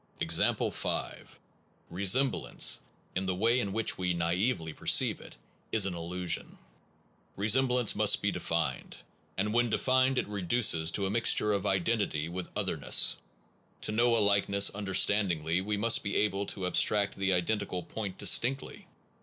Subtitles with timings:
[0.19, 1.39] Example 5.
[1.91, 2.79] Resemblance,
[3.15, 5.37] in the way in which we naively perceive it,
[5.71, 6.57] is an illusion.
[7.35, 8.95] Re semblance must be defined;
[9.37, 13.17] and when defined it reduces to a mixture of identity with other ness.
[13.81, 18.87] To know a likeness understandingly we must be able to abstract the identical point distinctly.